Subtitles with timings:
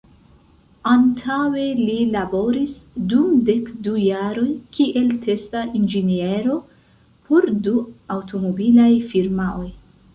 [0.91, 2.79] Antaŭe li laboris
[3.13, 6.61] dum dek du jaroj kiel testa inĝeniero
[7.29, 7.79] por du
[8.19, 9.67] aŭtomobilaj firmaoj.